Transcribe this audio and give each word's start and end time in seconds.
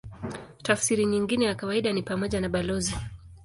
Tafsiri 0.63 1.05
nyingine 1.05 1.45
ya 1.45 1.55
kawaida 1.55 1.93
ni 1.93 2.01
pamoja 2.03 2.41
na 2.41 2.49
balozi. 2.49 2.95